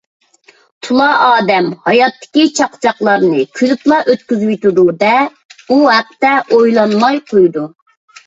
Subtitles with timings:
[0.85, 5.13] تولا ئادەم ھاياتتىكى چاقچاقلارنى كۈلۈپلا ئۆتكۈزۈۋېتىدۇ ـ دە،
[5.75, 7.67] ئۇ ھەقتە ئويلانماي قويىدۇ.